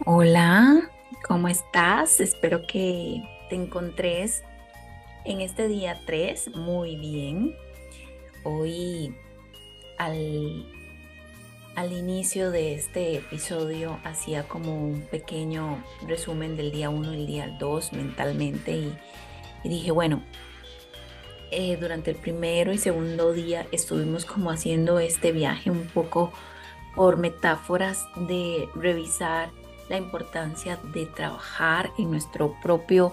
Hola, 0.00 0.90
¿cómo 1.28 1.46
estás? 1.46 2.18
Espero 2.18 2.66
que 2.66 3.22
te 3.48 3.54
encontres 3.54 4.42
en 5.24 5.40
este 5.40 5.68
día 5.68 6.00
3 6.06 6.56
muy 6.56 6.96
bien. 6.96 7.54
Hoy 8.42 9.14
al, 9.98 10.66
al 11.76 11.92
inicio 11.92 12.50
de 12.50 12.74
este 12.74 13.18
episodio 13.18 14.00
hacía 14.02 14.48
como 14.48 14.76
un 14.76 15.02
pequeño 15.02 15.84
resumen 16.08 16.56
del 16.56 16.72
día 16.72 16.90
1 16.90 17.12
y 17.12 17.16
el 17.16 17.26
día 17.26 17.56
2 17.60 17.92
mentalmente 17.92 18.72
y, 18.72 18.98
dije, 19.62 19.92
bueno, 19.92 20.24
eh, 21.52 21.76
durante 21.76 22.10
el 22.10 22.16
primero 22.16 22.72
y 22.72 22.78
segundo 22.78 23.32
día 23.32 23.68
estuvimos 23.70 24.24
como 24.24 24.50
haciendo 24.50 24.98
este 24.98 25.30
viaje 25.30 25.70
un 25.70 25.86
poco 25.86 26.32
por 26.96 27.18
metáforas 27.18 28.04
de 28.16 28.68
revisar 28.74 29.50
la 29.92 29.98
importancia 29.98 30.78
de 30.94 31.04
trabajar 31.04 31.90
en 31.98 32.10
nuestro 32.10 32.56
propio 32.62 33.12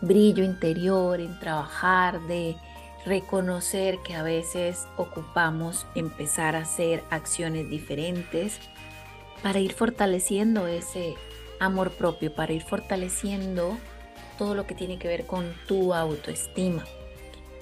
brillo 0.00 0.44
interior, 0.44 1.20
en 1.20 1.40
trabajar, 1.40 2.20
de 2.28 2.54
reconocer 3.04 3.98
que 4.04 4.14
a 4.14 4.22
veces 4.22 4.86
ocupamos 4.96 5.88
empezar 5.96 6.54
a 6.54 6.60
hacer 6.60 7.02
acciones 7.10 7.68
diferentes 7.68 8.60
para 9.42 9.58
ir 9.58 9.72
fortaleciendo 9.72 10.68
ese 10.68 11.14
amor 11.58 11.90
propio, 11.90 12.32
para 12.32 12.52
ir 12.52 12.62
fortaleciendo 12.62 13.76
todo 14.38 14.54
lo 14.54 14.68
que 14.68 14.76
tiene 14.76 15.00
que 15.00 15.08
ver 15.08 15.26
con 15.26 15.52
tu 15.66 15.94
autoestima. 15.94 16.84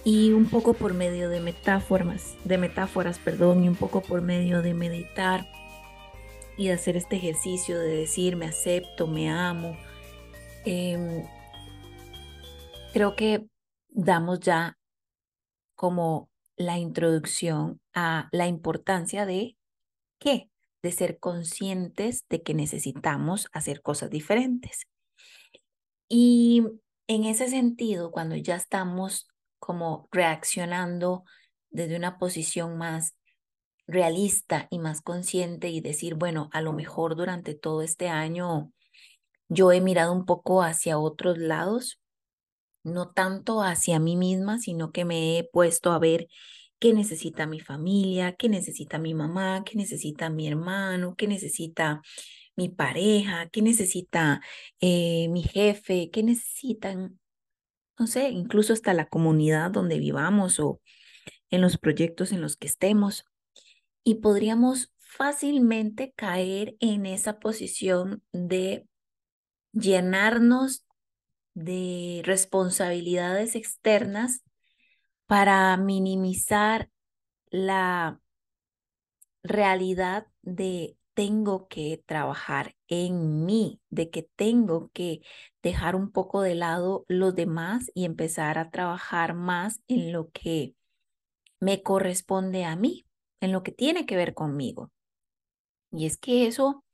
Y 0.05 0.33
un 0.33 0.45
poco 0.45 0.75
por 0.75 0.93
medio 0.93 1.31
de 1.31 1.41
metáforas, 1.41 2.35
de 2.45 2.59
metáforas, 2.59 3.19
perdón, 3.19 3.65
y 3.65 3.69
un 3.69 3.77
poco 3.77 4.03
por 4.03 4.21
medio 4.21 4.61
de 4.61 4.75
meditar, 4.75 5.47
y 6.57 6.67
de 6.69 6.73
hacer 6.75 6.97
este 6.97 7.17
ejercicio 7.17 7.79
de 7.79 7.97
decir 7.97 8.37
me 8.37 8.47
acepto, 8.47 9.07
me 9.07 9.31
amo, 9.31 9.77
em, 10.65 11.25
creo 12.93 13.17
que 13.17 13.47
damos 13.89 14.41
ya 14.41 14.77
como 15.75 16.31
la 16.57 16.79
introducción 16.79 17.81
a 17.95 18.29
la 18.33 18.47
importancia 18.47 19.27
de 19.27 19.57
qué, 20.19 20.51
de 20.83 20.93
ser 20.93 21.19
conscientes 21.19 22.25
de 22.29 22.43
que 22.43 22.55
necesitamos 22.55 23.49
hacer 23.53 23.83
cosas 23.83 24.11
diferentes. 24.11 24.87
Y 26.09 26.63
en 27.07 27.25
ese 27.25 27.49
sentido, 27.49 28.11
cuando 28.11 28.37
ya 28.37 28.57
estamos 28.57 29.27
como 29.59 30.09
reaccionando 30.11 31.25
desde 31.71 31.97
una 31.97 32.19
posición 32.19 32.77
más 32.77 33.17
realista 33.93 34.67
y 34.71 34.79
más 34.79 35.01
consciente 35.01 35.69
y 35.69 35.81
decir, 35.81 36.15
bueno, 36.15 36.49
a 36.53 36.61
lo 36.63 36.73
mejor 36.73 37.17
durante 37.17 37.55
todo 37.55 37.83
este 37.83 38.09
año 38.09 38.73
yo 39.49 39.73
he 39.73 39.81
mirado 39.81 40.13
un 40.13 40.25
poco 40.25 40.63
hacia 40.63 40.99
otros 40.99 41.39
lados, 41.39 42.01
no 42.85 43.11
tanto 43.11 43.63
hacia 43.63 44.01
mí 44.01 44.17
misma, 44.17 44.59
sino 44.59 44.93
que 44.93 45.05
me 45.05 45.39
he 45.39 45.45
puesto 45.45 45.93
a 45.93 45.99
ver 45.99 46.29
qué 46.79 46.95
necesita 46.95 47.47
mi 47.47 47.61
familia, 47.61 48.35
qué 48.35 48.49
necesita 48.49 48.99
mi 48.99 49.15
mamá, 49.15 49.63
qué 49.65 49.77
necesita 49.77 50.31
mi 50.31 50.49
hermano, 50.49 51.15
qué 51.17 51.29
necesita 51.29 52.03
mi 52.57 52.69
pareja, 52.69 53.49
qué 53.51 53.63
necesita 53.63 54.41
eh, 54.81 55.29
mi 55.29 55.43
jefe, 55.43 56.11
qué 56.11 56.23
necesitan, 56.23 57.21
no 57.99 58.07
sé, 58.07 58.31
incluso 58.31 58.73
hasta 58.73 58.95
la 58.95 59.07
comunidad 59.07 59.71
donde 59.71 59.99
vivamos 59.99 60.59
o 60.59 60.81
en 61.51 61.61
los 61.61 61.79
proyectos 61.79 62.33
en 62.33 62.41
los 62.41 62.57
que 62.57 62.67
estemos 62.67 63.25
y 64.05 64.17
podríamos 64.17 64.93
fácilmente 64.99 66.13
caer 66.17 66.77
en 66.81 67.07
esa 67.07 67.39
posición 67.39 68.23
de 68.33 68.89
llenarnos 69.73 70.87
de 71.55 72.23
responsabilidades 72.25 73.55
externas 73.55 74.43
para 75.27 75.77
minimizar 75.77 76.91
la 77.51 78.21
realidad 79.43 80.27
de 80.43 80.97
tengo 81.15 81.69
que 81.69 82.03
trabajar 82.07 82.75
en 82.89 83.45
mí, 83.45 83.81
de 83.91 84.09
que 84.09 84.23
tengo 84.35 84.91
que 84.95 85.21
dejar 85.63 85.95
un 85.95 86.11
poco 86.11 86.41
de 86.41 86.55
lado 86.55 87.05
los 87.07 87.35
demás 87.35 87.91
y 87.95 88.07
empezar 88.07 88.57
a 88.57 88.71
trabajar 88.71 89.35
más 89.35 89.83
en 89.89 90.13
lo 90.13 90.31
que 90.31 90.75
me 91.61 91.83
corresponde 91.83 92.65
a 92.65 92.77
mí 92.77 93.07
en 93.43 93.53
lo 93.53 93.63
que 93.63 93.73
tiene 93.73 94.07
que 94.07 94.17
ver 94.17 94.35
conmigo. 94.35 94.91
Y 95.91 96.07
es 96.07 96.17
que 96.17 96.47
eso 96.47 96.85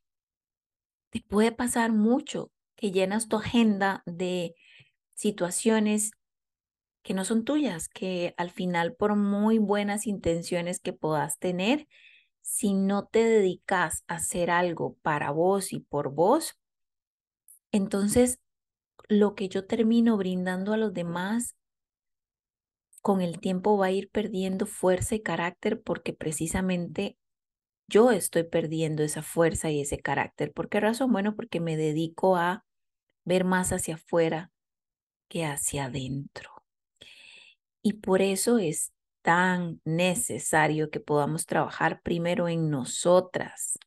te 1.11 1.21
puede 1.21 1.53
pasar 1.53 1.93
mucho, 1.93 2.51
que 2.75 2.91
llenas 2.91 3.29
tu 3.29 3.37
agenda 3.37 4.03
de 4.07 4.55
situaciones 5.15 6.13
que 7.03 7.15
no 7.15 7.25
son 7.25 7.45
tuyas, 7.45 7.89
que 7.89 8.35
al 8.39 8.51
final 8.51 8.95
por 8.95 9.15
muy 9.15 9.59
buenas 9.59 10.07
intenciones 10.07 10.81
que 10.81 10.93
puedas 10.93 11.39
tener, 11.39 11.87
si 12.41 12.73
no 12.73 13.07
te 13.07 13.25
dedicas 13.25 14.05
a 14.09 14.17
hacer 14.17 14.51
algo 14.51 14.97
para 15.03 15.31
vos 15.31 15.73
y 15.75 15.81
por 15.81 16.13
vos, 16.13 16.59
entonces 17.73 18.41
lo 19.09 19.35
que 19.35 19.51
yo 19.51 19.67
termino 19.67 20.17
brindando 20.17 20.73
a 20.73 20.79
los 20.79 20.95
demás 20.95 21.58
con 23.01 23.21
el 23.21 23.41
tiempo 23.41 23.77
va 23.77 23.87
a 23.87 23.91
ir 23.91 24.11
perdiendo 24.11 24.67
fuerza 24.67 25.15
y 25.15 25.23
carácter 25.23 25.81
porque 25.83 26.13
precisamente 26.13 27.17
yo 27.89 28.11
estoy 28.11 28.45
perdiendo 28.45 29.03
esa 29.03 29.23
fuerza 29.23 29.71
y 29.71 29.81
ese 29.81 29.99
carácter. 29.99 30.53
¿Por 30.53 30.69
qué 30.69 30.81
razón? 30.81 31.13
Bueno, 31.13 31.35
porque 31.35 31.61
me 31.61 31.77
dedico 31.77 32.37
a 32.37 32.65
ver 33.25 33.45
más 33.45 33.73
hacia 33.73 33.95
afuera 33.95 34.51
que 35.29 35.45
hacia 35.45 35.85
adentro. 35.85 36.51
Y 37.83 37.95
por 37.95 38.23
eso 38.23 38.59
es 38.59 38.93
tan 39.23 39.81
necesario 39.85 40.91
que 40.91 41.01
podamos 41.01 41.47
trabajar 41.47 42.01
primero 42.03 42.49
en 42.49 42.71
nosotras, 42.71 43.79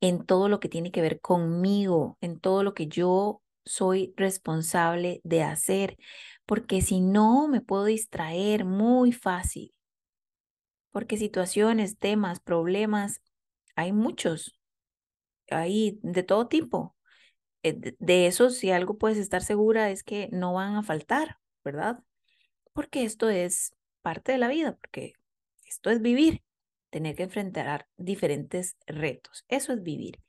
en 0.00 0.24
todo 0.24 0.48
lo 0.48 0.60
que 0.60 0.68
tiene 0.68 0.90
que 0.90 1.02
ver 1.02 1.20
conmigo, 1.20 2.18
en 2.20 2.40
todo 2.40 2.62
lo 2.62 2.74
que 2.74 2.86
yo 2.86 3.42
soy 3.64 4.14
responsable 4.16 5.20
de 5.24 5.42
hacer, 5.42 5.98
porque 6.46 6.80
si 6.80 7.00
no 7.00 7.48
me 7.48 7.60
puedo 7.60 7.84
distraer 7.84 8.64
muy 8.64 9.12
fácil, 9.12 9.72
porque 10.92 11.18
situaciones, 11.18 11.98
temas, 11.98 12.40
problemas, 12.40 13.20
hay 13.74 13.92
muchos, 13.92 14.58
hay 15.50 15.98
de 16.02 16.22
todo 16.22 16.48
tipo. 16.48 16.96
Eh, 17.62 17.94
de 17.98 18.26
eso, 18.26 18.50
si 18.50 18.70
algo 18.70 18.96
puedes 18.96 19.18
estar 19.18 19.42
segura 19.42 19.90
es 19.90 20.04
que 20.04 20.28
no 20.32 20.54
van 20.54 20.76
a 20.76 20.82
faltar, 20.82 21.38
¿verdad? 21.64 22.02
Porque 22.72 23.04
esto 23.04 23.28
es 23.28 23.74
parte 24.02 24.32
de 24.32 24.38
la 24.38 24.48
vida, 24.48 24.76
porque 24.76 25.14
esto 25.66 25.90
es 25.90 26.00
vivir, 26.00 26.42
tener 26.90 27.16
que 27.16 27.24
enfrentar 27.24 27.88
diferentes 27.96 28.76
retos, 28.86 29.44
eso 29.48 29.72
es 29.72 29.82
vivir. 29.82 30.22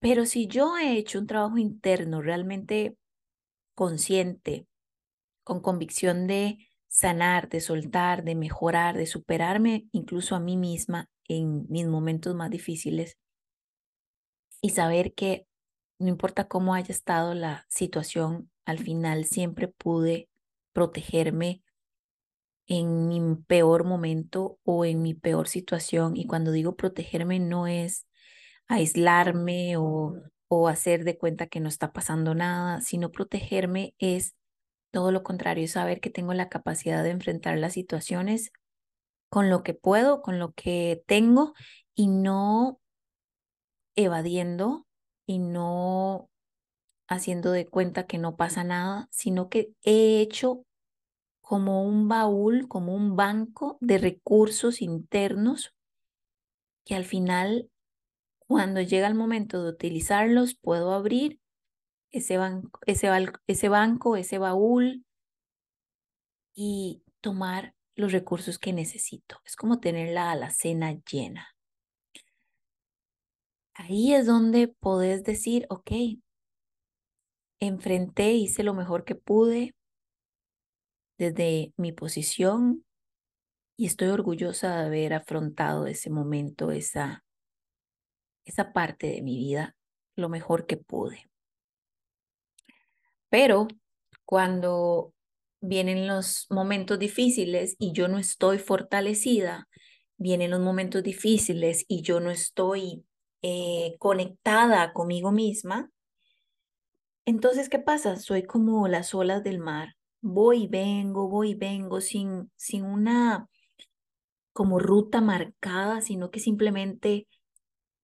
Pero 0.00 0.26
si 0.26 0.46
yo 0.46 0.78
he 0.78 0.96
hecho 0.96 1.18
un 1.18 1.26
trabajo 1.26 1.58
interno 1.58 2.22
realmente 2.22 2.96
consciente, 3.74 4.67
con 5.48 5.60
convicción 5.62 6.26
de 6.26 6.58
sanar, 6.88 7.48
de 7.48 7.62
soltar, 7.62 8.22
de 8.22 8.34
mejorar, 8.34 8.98
de 8.98 9.06
superarme 9.06 9.88
incluso 9.92 10.36
a 10.36 10.40
mí 10.40 10.58
misma 10.58 11.08
en 11.26 11.64
mis 11.70 11.86
momentos 11.86 12.34
más 12.34 12.50
difíciles 12.50 13.16
y 14.60 14.70
saber 14.70 15.14
que 15.14 15.46
no 15.98 16.08
importa 16.08 16.48
cómo 16.48 16.74
haya 16.74 16.92
estado 16.92 17.32
la 17.32 17.64
situación, 17.70 18.50
al 18.66 18.78
final 18.78 19.24
siempre 19.24 19.68
pude 19.68 20.28
protegerme 20.74 21.62
en 22.66 23.08
mi 23.08 23.22
peor 23.46 23.84
momento 23.84 24.58
o 24.64 24.84
en 24.84 25.00
mi 25.00 25.14
peor 25.14 25.48
situación. 25.48 26.14
Y 26.14 26.26
cuando 26.26 26.52
digo 26.52 26.76
protegerme 26.76 27.40
no 27.40 27.66
es 27.66 28.06
aislarme 28.66 29.78
o, 29.78 30.14
o 30.48 30.68
hacer 30.68 31.04
de 31.04 31.16
cuenta 31.16 31.46
que 31.46 31.60
no 31.60 31.70
está 31.70 31.94
pasando 31.94 32.34
nada, 32.34 32.82
sino 32.82 33.10
protegerme 33.10 33.94
es 33.98 34.34
todo 34.90 35.12
lo 35.12 35.22
contrario, 35.22 35.64
es 35.64 35.72
saber 35.72 36.00
que 36.00 36.10
tengo 36.10 36.34
la 36.34 36.48
capacidad 36.48 37.02
de 37.02 37.10
enfrentar 37.10 37.58
las 37.58 37.74
situaciones 37.74 38.50
con 39.30 39.50
lo 39.50 39.62
que 39.62 39.74
puedo, 39.74 40.22
con 40.22 40.38
lo 40.38 40.52
que 40.52 41.02
tengo 41.06 41.54
y 41.94 42.08
no 42.08 42.80
evadiendo 43.96 44.86
y 45.26 45.38
no 45.38 46.30
haciendo 47.08 47.52
de 47.52 47.66
cuenta 47.66 48.06
que 48.06 48.18
no 48.18 48.36
pasa 48.36 48.64
nada, 48.64 49.08
sino 49.10 49.48
que 49.48 49.72
he 49.82 50.20
hecho 50.20 50.64
como 51.40 51.82
un 51.84 52.08
baúl, 52.08 52.68
como 52.68 52.94
un 52.94 53.16
banco 53.16 53.78
de 53.80 53.98
recursos 53.98 54.82
internos 54.82 55.74
que 56.84 56.94
al 56.94 57.04
final, 57.04 57.70
cuando 58.38 58.80
llega 58.80 59.06
el 59.06 59.14
momento 59.14 59.62
de 59.62 59.70
utilizarlos, 59.70 60.54
puedo 60.54 60.92
abrir 60.92 61.37
ese, 62.10 62.38
banco, 62.38 62.80
ese, 62.86 63.08
ese 63.46 63.68
banco, 63.68 64.16
ese 64.16 64.38
baúl 64.38 65.04
y 66.54 67.02
tomar 67.20 67.74
los 67.94 68.12
recursos 68.12 68.58
que 68.58 68.72
necesito. 68.72 69.40
Es 69.44 69.56
como 69.56 69.80
tener 69.80 70.12
la 70.12 70.30
alacena 70.30 70.92
llena. 71.10 71.54
ahí 73.74 74.14
es 74.14 74.26
donde 74.26 74.68
podés 74.68 75.22
decir, 75.22 75.66
ok, 75.70 75.90
enfrenté, 77.60 78.32
hice 78.32 78.62
lo 78.62 78.74
mejor 78.74 79.04
que 79.04 79.14
pude 79.14 79.74
desde 81.18 81.72
mi 81.76 81.92
posición 81.92 82.84
y 83.76 83.86
estoy 83.86 84.08
orgullosa 84.08 84.76
de 84.76 84.86
haber 84.86 85.14
afrontado 85.14 85.86
ese 85.86 86.10
momento, 86.10 86.72
esa, 86.72 87.24
esa 88.44 88.72
parte 88.72 89.08
de 89.08 89.22
mi 89.22 89.36
vida, 89.36 89.76
lo 90.16 90.28
mejor 90.28 90.66
que 90.66 90.76
pude. 90.76 91.27
Pero 93.30 93.68
cuando 94.24 95.12
vienen 95.60 96.06
los 96.06 96.46
momentos 96.50 96.98
difíciles 96.98 97.76
y 97.78 97.92
yo 97.92 98.08
no 98.08 98.18
estoy 98.18 98.58
fortalecida, 98.58 99.68
vienen 100.16 100.50
los 100.50 100.60
momentos 100.60 101.02
difíciles 101.02 101.84
y 101.88 102.02
yo 102.02 102.20
no 102.20 102.30
estoy 102.30 103.04
eh, 103.42 103.96
conectada 103.98 104.92
conmigo 104.92 105.32
misma, 105.32 105.90
entonces, 107.28 107.68
¿qué 107.68 107.78
pasa? 107.78 108.16
Soy 108.16 108.44
como 108.44 108.88
las 108.88 109.14
olas 109.14 109.44
del 109.44 109.58
mar. 109.58 109.96
Voy 110.22 110.62
y 110.62 110.66
vengo, 110.66 111.28
voy 111.28 111.50
y 111.50 111.54
vengo 111.54 112.00
sin, 112.00 112.50
sin 112.56 112.84
una 112.84 113.50
como 114.54 114.78
ruta 114.78 115.20
marcada, 115.20 116.00
sino 116.00 116.30
que 116.30 116.40
simplemente 116.40 117.28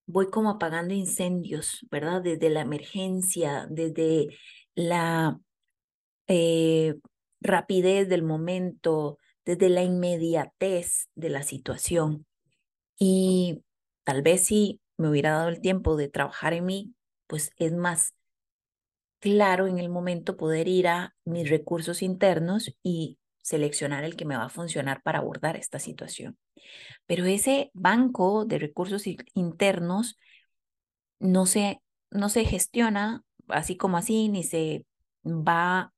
voy 0.05 0.29
como 0.29 0.51
apagando 0.51 0.93
incendios, 0.93 1.87
¿verdad? 1.91 2.21
Desde 2.21 2.51
la 2.51 2.61
emergencia, 2.61 3.67
desde 3.71 4.29
la 4.75 5.39
eh, 6.27 6.97
rapidez 7.41 8.09
del 8.09 8.23
momento, 8.23 9.19
desde 9.45 9.69
la 9.69 9.83
inmediatez 9.83 11.09
de 11.15 11.29
la 11.29 11.43
situación. 11.43 12.27
Y 12.99 13.63
tal 14.05 14.23
vez 14.23 14.47
si 14.47 14.81
me 14.97 15.09
hubiera 15.09 15.33
dado 15.33 15.49
el 15.49 15.61
tiempo 15.61 15.97
de 15.97 16.09
trabajar 16.09 16.55
en 16.55 16.67
mí, 16.67 16.95
pues 17.27 17.51
es 17.57 17.73
más 17.73 18.15
claro 19.21 19.67
en 19.67 19.79
el 19.79 19.89
momento 19.89 20.37
poder 20.37 20.69
ir 20.69 20.89
a 20.89 21.15
mis 21.25 21.49
recursos 21.49 22.03
internos 22.03 22.75
y 22.83 23.19
seleccionar 23.43 24.05
el 24.05 24.17
que 24.17 24.25
me 24.25 24.37
va 24.37 24.45
a 24.45 24.51
funcionar 24.51 25.03
para 25.03 25.19
abordar 25.19 25.57
esta 25.57 25.79
situación. 25.79 26.39
Pero 27.07 27.25
ese 27.25 27.71
banco 27.75 28.45
de 28.45 28.59
recursos 28.59 29.05
internos 29.35 30.19
no 31.19 31.47
se, 31.47 31.83
no 32.11 32.29
se 32.29 32.45
gestiona 32.45 33.23
así 33.49 33.77
como 33.77 33.97
así, 33.97 34.29
ni 34.29 34.43
se 34.43 34.87
va 35.25 35.93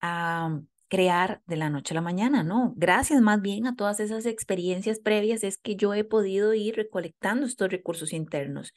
a 0.00 0.60
crear 0.88 1.40
de 1.46 1.56
la 1.56 1.70
noche 1.70 1.94
a 1.94 1.96
la 1.96 2.00
mañana, 2.02 2.42
no. 2.42 2.74
Gracias 2.76 3.22
más 3.22 3.40
bien 3.40 3.66
a 3.66 3.76
todas 3.76 3.98
esas 3.98 4.26
experiencias 4.26 5.00
previas 5.00 5.42
es 5.42 5.56
que 5.56 5.74
yo 5.74 5.94
he 5.94 6.04
podido 6.04 6.52
ir 6.52 6.76
recolectando 6.76 7.46
estos 7.46 7.70
recursos 7.70 8.12
internos, 8.12 8.74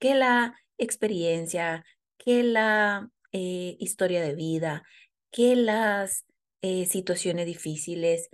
que 0.00 0.16
la 0.16 0.56
experiencia, 0.76 1.84
que 2.18 2.42
la 2.42 3.08
eh, 3.30 3.76
historia 3.78 4.22
de 4.22 4.34
vida, 4.34 4.82
que 5.30 5.54
las 5.54 6.24
eh, 6.62 6.86
situaciones 6.86 7.46
difíciles, 7.46 8.28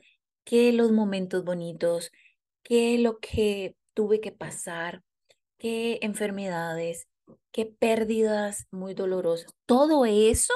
que 0.44 0.72
los 0.72 0.92
momentos 0.92 1.44
bonitos, 1.44 2.10
que 2.62 2.98
lo 2.98 3.18
que 3.18 3.76
tuve 3.92 4.20
que 4.20 4.32
pasar, 4.32 5.02
qué 5.58 5.98
enfermedades, 6.02 7.06
qué 7.52 7.66
pérdidas 7.66 8.66
muy 8.70 8.94
dolorosas. 8.94 9.54
Todo 9.66 10.06
eso 10.06 10.54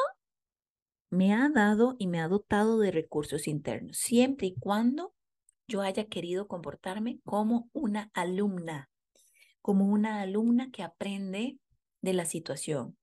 me 1.11 1.35
ha 1.35 1.49
dado 1.51 1.97
y 1.99 2.07
me 2.07 2.21
ha 2.21 2.29
dotado 2.29 2.79
de 2.79 2.91
recursos 2.91 3.47
internos, 3.47 3.99
siempre 3.99 4.47
y 4.49 4.55
cuando 4.55 5.15
yo 5.69 5.83
haya 5.83 6.07
querido 6.07 6.49
comportarme 6.49 7.21
como 7.25 7.69
una 7.73 8.11
alumna, 8.15 8.91
como 9.61 9.87
una 9.87 10.21
alumna 10.23 10.71
que 10.71 10.83
aprende 10.83 11.59
de 12.01 12.13
la 12.15 12.25
situación. 12.25 12.97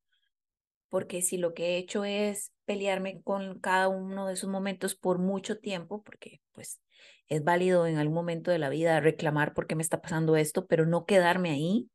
Porque 0.89 1.21
si 1.21 1.37
lo 1.37 1.53
que 1.53 1.75
he 1.75 1.77
hecho 1.77 2.03
es 2.03 2.51
pelearme 2.65 3.21
con 3.21 3.59
cada 3.59 3.87
uno 3.89 4.27
de 4.27 4.33
esos 4.33 4.49
momentos 4.49 4.95
por 4.95 5.19
mucho 5.19 5.59
tiempo, 5.59 6.01
porque 6.01 6.41
pues 6.51 6.81
es 7.27 7.43
válido 7.43 7.85
en 7.85 7.97
algún 7.97 8.15
momento 8.15 8.49
de 8.49 8.59
la 8.59 8.69
vida 8.69 8.99
reclamar 8.99 9.53
por 9.53 9.67
qué 9.67 9.75
me 9.75 9.83
está 9.83 10.01
pasando 10.01 10.35
esto, 10.35 10.65
pero 10.65 10.87
no 10.87 11.05
quedarme 11.05 11.51
ahí, 11.51 11.89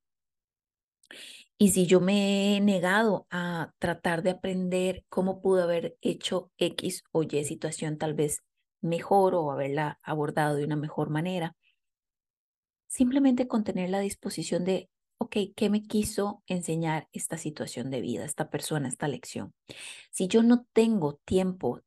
y 1.58 1.70
si 1.70 1.86
yo 1.86 2.00
me 2.00 2.56
he 2.56 2.60
negado 2.60 3.26
a 3.30 3.72
tratar 3.78 4.22
de 4.22 4.30
aprender 4.30 5.04
cómo 5.08 5.40
pude 5.40 5.62
haber 5.62 5.96
hecho 6.00 6.50
X 6.58 7.04
o 7.12 7.22
Y 7.22 7.44
situación 7.44 7.96
tal 7.98 8.14
vez 8.14 8.42
mejor 8.80 9.34
o 9.34 9.50
haberla 9.50 9.98
abordado 10.02 10.56
de 10.56 10.64
una 10.64 10.76
mejor 10.76 11.10
manera, 11.10 11.56
simplemente 12.86 13.48
con 13.48 13.64
tener 13.64 13.90
la 13.90 14.00
disposición 14.00 14.64
de, 14.64 14.90
ok, 15.18 15.36
¿qué 15.56 15.70
me 15.70 15.82
quiso 15.82 16.42
enseñar 16.46 17.08
esta 17.12 17.38
situación 17.38 17.90
de 17.90 18.00
vida, 18.00 18.24
esta 18.24 18.50
persona, 18.50 18.88
esta 18.88 19.08
lección? 19.08 19.54
Si 20.10 20.28
yo 20.28 20.42
no 20.42 20.66
tengo 20.72 21.20
tiempo 21.24 21.80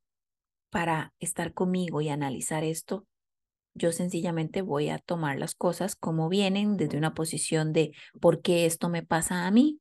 para 0.70 1.14
estar 1.18 1.54
conmigo 1.54 2.00
y 2.00 2.08
analizar 2.08 2.64
esto, 2.64 3.06
yo 3.78 3.92
sencillamente 3.92 4.60
voy 4.60 4.90
a 4.90 4.98
tomar 4.98 5.38
las 5.38 5.54
cosas 5.54 5.96
como 5.96 6.28
vienen 6.28 6.76
desde 6.76 6.98
una 6.98 7.14
posición 7.14 7.72
de 7.72 7.92
por 8.20 8.42
qué 8.42 8.66
esto 8.66 8.88
me 8.88 9.02
pasa 9.02 9.46
a 9.46 9.50
mí 9.50 9.80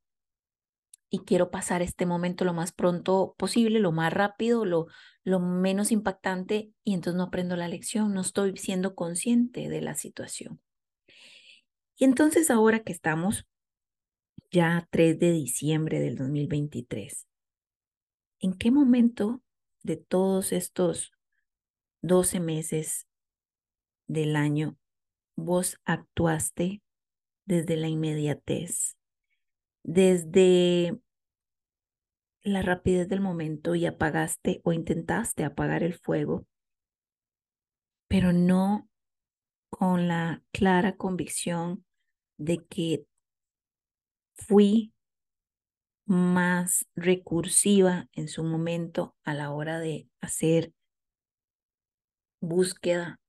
y 1.10 1.20
quiero 1.20 1.52
pasar 1.52 1.82
este 1.82 2.06
momento 2.06 2.46
lo 2.46 2.54
más 2.54 2.72
pronto 2.72 3.36
posible, 3.38 3.80
lo 3.80 3.92
más 3.92 4.14
rápido, 4.14 4.66
lo, 4.66 4.88
lo 5.24 5.40
menos 5.40 5.92
impactante 5.92 6.72
y 6.84 6.94
entonces 6.94 7.18
no 7.18 7.24
aprendo 7.24 7.56
la 7.56 7.68
lección, 7.68 8.14
no 8.14 8.22
estoy 8.22 8.56
siendo 8.58 8.96
consciente 8.96 9.70
de 9.70 9.82
la 9.82 9.96
situación. 9.96 10.62
Y 11.96 12.04
entonces 12.06 12.52
ahora 12.52 12.84
que 12.84 12.92
estamos 12.92 13.48
ya 14.52 14.88
3 14.92 15.18
de 15.20 15.32
diciembre 15.32 16.00
del 16.00 16.16
2023, 16.18 17.28
¿en 18.40 18.54
qué 18.54 18.72
momento 18.72 19.42
de 19.84 19.98
todos 19.98 20.52
estos 20.52 21.12
12 22.02 22.40
meses 22.40 23.07
del 24.08 24.36
año, 24.36 24.78
vos 25.36 25.80
actuaste 25.86 26.82
desde 27.46 27.78
la 27.78 27.88
inmediatez, 27.88 28.98
desde 29.84 31.00
la 32.42 32.62
rapidez 32.62 33.08
del 33.08 33.22
momento 33.22 33.76
y 33.76 33.86
apagaste 33.86 34.62
o 34.64 34.74
intentaste 34.74 35.44
apagar 35.44 35.84
el 35.84 35.94
fuego, 35.94 36.46
pero 38.08 38.34
no 38.34 38.90
con 39.70 40.08
la 40.08 40.44
clara 40.52 40.96
convicción 40.96 41.86
de 42.38 42.66
que 42.66 43.06
fui 44.34 44.94
más 46.06 46.88
recursiva 46.96 48.08
en 48.14 48.30
su 48.30 48.44
momento 48.44 49.16
a 49.24 49.34
la 49.34 49.52
hora 49.52 49.80
de 49.80 50.08
hacer 50.22 50.72
búsqueda 52.40 53.20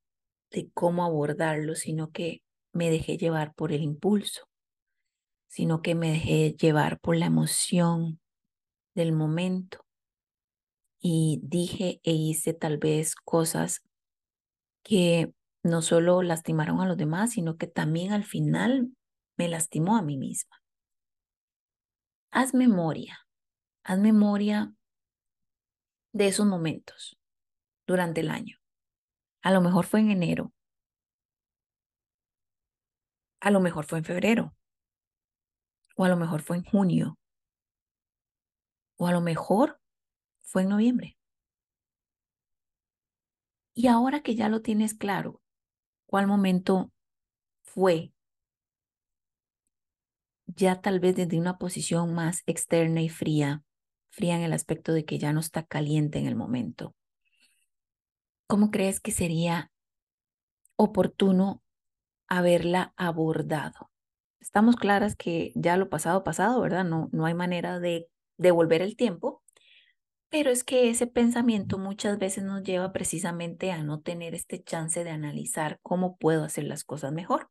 de 0.51 0.71
cómo 0.73 1.05
abordarlo, 1.05 1.75
sino 1.75 2.11
que 2.11 2.43
me 2.73 2.91
dejé 2.91 3.17
llevar 3.17 3.55
por 3.55 3.73
el 3.73 3.83
impulso, 3.83 4.49
sino 5.49 5.83
que 5.83 5.95
me 5.95 6.13
dejé 6.13 6.53
llevar 6.53 7.01
por 7.01 7.17
la 7.17 7.27
emoción 7.27 8.21
del 8.95 9.13
momento. 9.13 9.85
Y 11.01 11.41
dije 11.43 12.01
e 12.03 12.13
hice 12.13 12.55
tal 12.55 12.79
vez 12.79 13.15
cosas 13.15 13.83
que 14.83 15.33
no 15.63 15.83
solo 15.83 16.23
lastimaron 16.23 16.81
a 16.81 16.87
los 16.87 16.97
demás, 16.97 17.33
sino 17.33 17.57
que 17.57 17.67
también 17.67 18.13
al 18.13 18.25
final 18.25 18.91
me 19.37 19.49
lastimó 19.49 19.97
a 19.97 20.03
mí 20.03 20.17
misma. 20.17 20.57
Haz 22.31 22.55
memoria, 22.55 23.19
haz 23.85 23.99
memoria 23.99 24.75
de 26.13 26.29
esos 26.29 26.47
momentos 26.47 27.19
durante 27.87 28.21
el 28.21 28.31
año. 28.31 28.59
A 29.49 29.51
lo 29.51 29.63
mejor 29.63 29.87
fue 29.87 30.01
en 30.01 30.11
enero. 30.11 30.53
A 33.41 33.51
lo 33.51 33.61
mejor 33.61 33.87
fue 33.87 33.97
en 33.97 34.05
febrero. 34.05 34.55
O 35.97 36.05
a 36.05 36.11
lo 36.11 36.19
mejor 36.19 36.43
fue 36.43 36.59
en 36.59 36.65
junio. 36.65 37.17
O 38.99 39.07
a 39.07 39.13
lo 39.13 39.23
mejor 39.23 39.81
fue 40.43 40.65
en 40.65 40.69
noviembre. 40.69 41.17
Y 43.75 43.87
ahora 43.87 44.21
que 44.21 44.35
ya 44.35 44.51
lo 44.51 44.61
tienes 44.61 44.93
claro, 44.93 45.41
¿cuál 46.05 46.27
momento 46.27 46.93
fue? 47.63 48.13
Ya 50.45 50.83
tal 50.83 51.01
vez 51.01 51.17
desde 51.17 51.39
una 51.39 51.57
posición 51.57 52.13
más 52.13 52.43
externa 52.45 53.01
y 53.01 53.09
fría, 53.09 53.63
fría 54.11 54.37
en 54.37 54.43
el 54.43 54.53
aspecto 54.53 54.93
de 54.93 55.07
que 55.07 55.19
ya 55.19 55.33
no 55.33 55.41
está 55.41 55.63
caliente 55.65 56.19
en 56.19 56.27
el 56.27 56.37
momento. 56.37 56.95
¿Cómo 58.49 58.73
crees 58.73 58.99
que 58.99 59.13
sería 59.13 59.71
oportuno 60.75 61.63
haberla 62.27 62.95
abordado? 62.97 63.91
Estamos 64.41 64.77
claras 64.77 65.15
que 65.15 65.53
ya 65.55 65.77
lo 65.77 65.89
pasado, 65.91 66.25
pasado, 66.25 66.61
¿verdad? 66.61 66.85
No, 66.85 67.09
no 67.13 67.27
hay 67.27 67.35
manera 67.35 67.79
de 67.79 68.09
devolver 68.39 68.83
el 68.83 68.97
tiempo, 68.97 69.43
pero 70.31 70.51
es 70.51 70.65
que 70.65 70.91
ese 70.91 71.07
pensamiento 71.07 71.79
muchas 71.79 72.19
veces 72.19 72.45
nos 72.45 72.63
lleva 72.63 72.93
precisamente 72.93 73.71
a 73.73 73.83
no 73.83 74.01
tener 74.01 74.35
este 74.35 74.63
chance 74.63 75.05
de 75.05 75.11
analizar 75.11 75.79
cómo 75.83 76.17
puedo 76.17 76.45
hacer 76.45 76.65
las 76.65 76.85
cosas 76.85 77.13
mejor. 77.13 77.51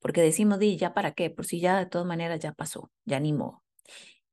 porque 0.00 0.22
decimos, 0.22 0.58
di, 0.60 0.76
ya 0.76 0.94
para 0.94 1.12
qué, 1.14 1.30
por 1.30 1.46
si 1.46 1.60
ya 1.60 1.78
de 1.78 1.86
todas 1.86 2.06
maneras 2.06 2.40
ya 2.40 2.52
pasó, 2.52 2.90
ya 3.04 3.20
ni 3.20 3.32
modo. 3.32 3.64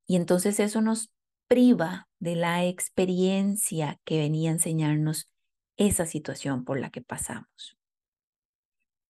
Y 0.07 0.17
entonces 0.17 0.59
eso 0.59 0.81
nos 0.81 1.11
priva 1.47 2.09
de 2.19 2.35
la 2.35 2.65
experiencia 2.65 3.99
que 4.05 4.19
venía 4.19 4.49
a 4.51 4.53
enseñarnos 4.53 5.32
esa 5.77 6.05
situación 6.05 6.63
por 6.63 6.79
la 6.79 6.89
que 6.89 7.01
pasamos. 7.01 7.77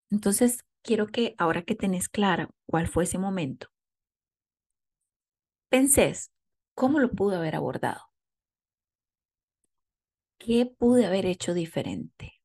Entonces, 0.09 0.63
quiero 0.83 1.07
que 1.07 1.35
ahora 1.37 1.63
que 1.63 1.75
tenés 1.75 2.09
clara 2.09 2.49
cuál 2.65 2.87
fue 2.87 3.05
ese 3.05 3.17
momento, 3.17 3.67
pensés 5.69 6.31
cómo 6.75 6.99
lo 6.99 7.11
pude 7.11 7.37
haber 7.37 7.55
abordado. 7.55 8.13
¿Qué 10.37 10.65
pude 10.65 11.05
haber 11.05 11.25
hecho 11.25 11.53
diferente? 11.53 12.41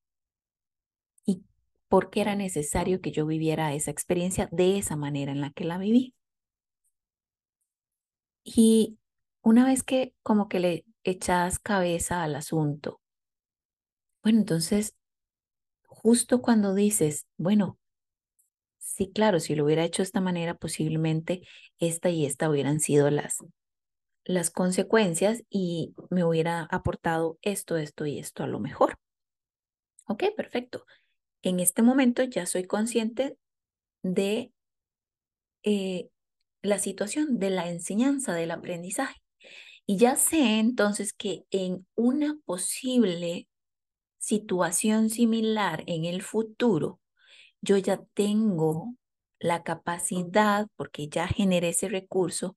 ¿Y 1.27 1.45
por 1.89 2.11
qué 2.11 2.21
era 2.21 2.37
necesario 2.37 3.01
que 3.01 3.11
yo 3.11 3.27
viviera 3.27 3.75
esa 3.75 3.91
experiencia 3.91 4.49
de 4.53 4.79
esa 4.79 4.97
manera 4.97 5.33
en 5.33 5.41
la 5.41 5.51
que 5.51 5.65
la 5.65 5.79
viví? 5.79 6.15
Y 8.45 8.99
una 9.43 9.67
vez 9.67 9.83
que 9.83 10.15
como 10.23 10.49
que 10.49 10.61
le 10.61 10.85
echas 11.05 11.59
cabeza 11.59 12.23
al 12.23 12.37
asunto, 12.37 13.01
bueno, 14.29 14.41
entonces, 14.41 14.95
justo 15.87 16.43
cuando 16.43 16.75
dices, 16.75 17.27
bueno, 17.39 17.79
sí, 18.77 19.11
claro, 19.11 19.41
si 19.41 19.55
lo 19.55 19.65
hubiera 19.65 19.85
hecho 19.85 20.03
de 20.03 20.05
esta 20.05 20.21
manera, 20.21 20.53
posiblemente 20.53 21.41
esta 21.79 22.11
y 22.11 22.27
esta 22.27 22.51
hubieran 22.51 22.79
sido 22.79 23.09
las, 23.11 23.39
las 24.25 24.51
consecuencias 24.51 25.45
y 25.49 25.95
me 26.11 26.25
hubiera 26.25 26.65
aportado 26.65 27.39
esto, 27.41 27.79
esto 27.79 28.05
y 28.05 28.19
esto 28.19 28.43
a 28.43 28.49
lo 28.49 28.61
mejor. 28.61 28.99
Ok, 30.07 30.25
perfecto. 30.37 30.85
En 31.41 31.59
este 31.59 31.81
momento 31.81 32.23
ya 32.23 32.45
soy 32.45 32.65
consciente 32.65 33.39
de 34.03 34.53
eh, 35.63 36.11
la 36.61 36.79
situación, 36.79 37.39
de 37.39 37.49
la 37.49 37.71
enseñanza, 37.71 38.35
del 38.35 38.51
aprendizaje. 38.51 39.23
Y 39.87 39.97
ya 39.97 40.17
sé 40.17 40.59
entonces 40.59 41.15
que 41.15 41.45
en 41.51 41.87
una 41.95 42.37
posible 42.45 43.49
situación 44.19 45.11
similar 45.11 45.85
en 45.87 46.05
el 46.05 46.23
futuro, 46.23 47.01
yo 47.61 47.77
ya 47.77 48.01
tengo 48.15 48.95
la 49.39 49.63
capacidad, 49.63 50.69
porque 50.77 51.09
ya 51.09 51.29
generé 51.29 51.71
ese 51.71 51.89
recurso, 51.89 52.57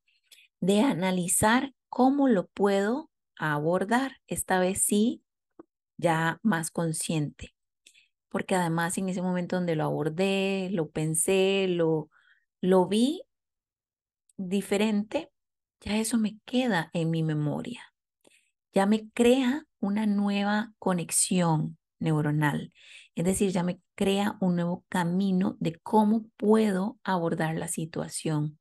de 0.60 0.82
analizar 0.82 1.74
cómo 1.90 2.28
lo 2.28 2.48
puedo 2.48 3.10
abordar, 3.38 4.18
esta 4.28 4.60
vez 4.60 4.84
sí, 4.84 5.24
ya 5.98 6.40
más 6.44 6.72
consciente. 6.72 7.54
Porque 8.30 8.56
además 8.56 8.98
en 8.98 9.10
ese 9.10 9.22
momento 9.22 9.58
donde 9.58 9.76
lo 9.76 9.84
abordé, 9.86 10.70
lo 10.72 10.90
pensé, 10.90 11.68
lo, 11.68 12.10
lo 12.62 12.88
vi 12.88 13.24
diferente, 14.38 15.32
ya 15.82 15.98
eso 15.98 16.18
me 16.18 16.40
queda 16.46 16.90
en 16.94 17.12
mi 17.12 17.24
memoria. 17.24 17.94
Ya 18.74 18.86
me 18.86 19.10
crea 19.12 19.66
una 19.82 20.06
nueva 20.06 20.74
conexión 20.80 21.78
neuronal. 22.00 22.72
Es 23.16 23.26
decir, 23.26 23.52
ya 23.52 23.64
me 23.64 23.82
crea 23.96 24.38
un 24.40 24.56
nuevo 24.56 24.86
camino 24.90 25.58
de 25.60 25.80
cómo 25.80 26.26
puedo 26.38 26.98
abordar 27.04 27.58
la 27.58 27.68
situación 27.68 28.58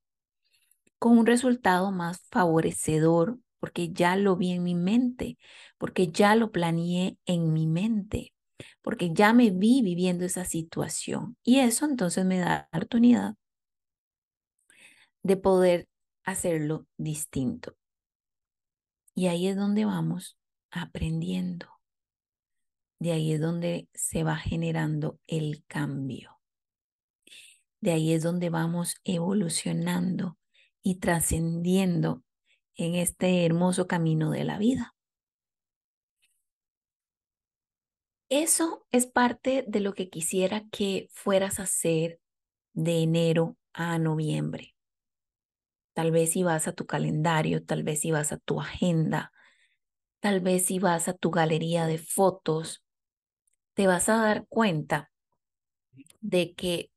con 1.01 1.17
un 1.19 1.27
resultado 1.27 1.91
más 1.93 2.27
favorecedor 2.31 3.39
porque 3.59 3.91
ya 3.91 4.17
lo 4.17 4.37
vi 4.37 4.53
en 4.53 4.63
mi 4.63 4.75
mente, 4.75 5.39
porque 5.79 6.09
ya 6.09 6.35
lo 6.35 6.51
planeé 6.51 7.19
en 7.27 7.53
mi 7.53 7.67
mente, 7.67 8.35
porque 8.83 9.13
ya 9.13 9.33
me 9.33 9.51
vi 9.51 9.83
viviendo 9.83 10.25
esa 10.25 10.45
situación. 10.45 11.37
Y 11.43 11.61
eso 11.61 11.87
entonces 11.87 12.25
me 12.25 12.39
da 12.39 12.69
la 12.73 12.79
oportunidad 12.79 13.35
de 15.23 15.37
poder 15.37 15.89
hacerlo 16.25 16.87
distinto. 16.97 17.77
Y 19.15 19.27
ahí 19.27 19.49
es 19.49 19.57
donde 19.57 19.85
vamos 19.85 20.40
aprendiendo. 20.71 21.67
De 22.99 23.13
ahí 23.13 23.33
es 23.33 23.41
donde 23.41 23.89
se 23.95 24.25
va 24.25 24.37
generando 24.37 25.19
el 25.27 25.65
cambio. 25.67 26.41
De 27.81 27.93
ahí 27.93 28.13
es 28.13 28.23
donde 28.23 28.51
vamos 28.51 28.97
evolucionando 29.05 30.39
y 30.83 30.97
trascendiendo 30.97 32.23
en 32.75 32.95
este 32.95 33.47
hermoso 33.47 33.87
camino 33.87 34.31
de 34.31 34.45
la 34.45 34.59
vida. 34.59 34.95
Eso 38.29 38.87
es 38.93 39.07
parte 39.07 39.65
de 39.67 39.81
lo 39.81 39.95
que 39.95 40.09
quisiera 40.09 40.65
que 40.71 41.09
fueras 41.11 41.59
a 41.59 41.65
hacer 41.65 42.21
de 42.75 43.03
enero 43.03 43.57
a 43.73 43.99
noviembre. 43.99 44.77
Tal 45.95 46.13
vez 46.13 46.33
si 46.33 46.43
vas 46.43 46.69
a 46.69 46.73
tu 46.73 46.87
calendario, 46.87 47.65
tal 47.65 47.83
vez 47.83 48.01
si 48.01 48.13
vas 48.13 48.31
a 48.31 48.39
tu 48.39 48.61
agenda, 48.61 49.33
tal 50.21 50.41
vez 50.41 50.67
si 50.67 50.79
vas 50.79 51.09
a 51.09 51.15
tu 51.15 51.31
galería 51.31 51.87
de 51.87 51.99
fotos, 51.99 52.85
te 53.75 53.87
vas 53.87 54.09
a 54.09 54.17
dar 54.17 54.47
cuenta 54.49 55.11
de 56.21 56.55
que 56.55 56.91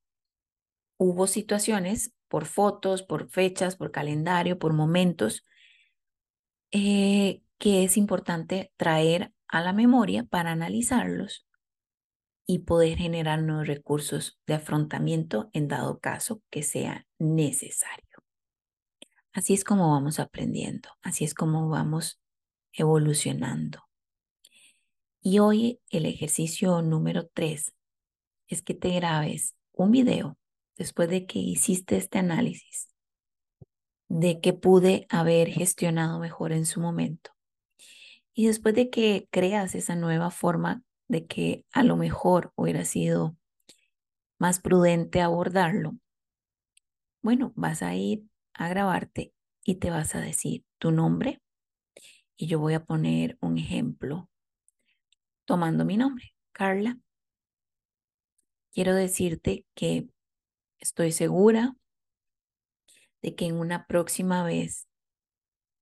hubo 0.97 1.27
situaciones 1.27 2.13
por 2.27 2.45
fotos, 2.45 3.03
por 3.03 3.29
fechas, 3.29 3.75
por 3.75 3.91
calendario, 3.91 4.59
por 4.59 4.73
momentos, 4.73 5.45
eh, 6.71 7.41
que 7.57 7.83
es 7.83 7.97
importante 7.97 8.71
traer 8.77 9.31
a 9.47 9.61
la 9.61 9.73
memoria 9.73 10.23
para 10.23 10.51
analizarlos 10.51 11.45
y 12.45 12.59
poder 12.59 12.97
generar 12.97 13.41
nuevos 13.41 13.67
recursos 13.67 14.39
de 14.45 14.55
afrontamiento 14.55 15.49
en 15.53 15.67
dado 15.67 15.99
caso 15.99 16.41
que 16.49 16.63
sea 16.63 17.05
necesario. 17.19 18.23
Así 19.31 19.53
es 19.53 19.63
como 19.63 19.91
vamos 19.91 20.19
aprendiendo, 20.19 20.89
así 21.01 21.23
es 21.23 21.33
como 21.33 21.69
vamos 21.69 22.19
evolucionando. 22.73 23.79
Y 25.21 25.39
hoy 25.39 25.79
el 25.89 26.05
ejercicio 26.05 26.81
número 26.81 27.27
tres 27.33 27.73
es 28.47 28.61
que 28.61 28.73
te 28.73 28.89
grabes 28.89 29.55
un 29.71 29.91
video 29.91 30.37
después 30.75 31.09
de 31.09 31.25
que 31.25 31.39
hiciste 31.39 31.97
este 31.97 32.19
análisis 32.19 32.93
de 34.13 34.41
que 34.41 34.53
pude 34.53 35.07
haber 35.09 35.49
gestionado 35.49 36.19
mejor 36.19 36.51
en 36.51 36.67
su 36.67 36.79
momento. 36.79 37.31
Y 38.35 38.45
después 38.45 38.75
de 38.75 38.91
que 38.91 39.27
creas 39.31 39.73
esa 39.73 39.95
nueva 39.95 40.29
forma 40.29 40.83
de 41.07 41.25
que 41.25 41.65
a 41.71 41.83
lo 41.83 41.97
mejor 41.97 42.51
hubiera 42.55 42.85
sido 42.85 43.35
más 44.37 44.59
prudente 44.59 45.21
abordarlo, 45.21 45.95
bueno, 47.23 47.53
vas 47.55 47.81
a 47.81 47.95
ir 47.95 48.23
a 48.53 48.67
grabarte 48.69 49.33
y 49.63 49.75
te 49.75 49.89
vas 49.89 50.13
a 50.13 50.21
decir 50.21 50.63
tu 50.77 50.91
nombre 50.91 51.41
y 52.37 52.47
yo 52.47 52.59
voy 52.59 52.73
a 52.73 52.83
poner 52.83 53.37
un 53.41 53.57
ejemplo 53.57 54.29
tomando 55.45 55.85
mi 55.85 55.97
nombre, 55.97 56.33
Carla. 56.51 56.97
Quiero 58.71 58.95
decirte 58.95 59.65
que 59.75 60.09
estoy 60.79 61.11
segura 61.11 61.75
de 63.21 63.35
que 63.35 63.45
en 63.45 63.55
una 63.55 63.85
próxima 63.85 64.43
vez 64.43 64.87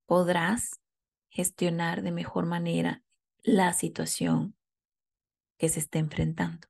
podrás 0.05 0.81
gestionar 1.29 2.01
de 2.01 2.11
mejor 2.11 2.45
manera 2.45 3.01
la 3.43 3.73
situación 3.73 4.55
que 5.57 5.69
se 5.69 5.79
está 5.79 5.99
enfrentando. 5.99 6.67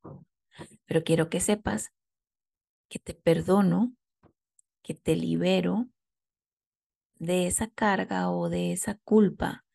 Pero 0.85 1.03
quiero 1.03 1.29
que 1.29 1.39
sepas 1.39 1.91
que 2.87 2.99
te 2.99 3.13
perdono 3.13 3.95
que 4.83 4.93
te 4.93 5.15
libero 5.15 5.87
de 7.15 7.47
esa 7.47 7.67
carga 7.67 8.29
o 8.31 8.49
de 8.49 8.73
esa 8.73 8.95
culpa 9.03 9.65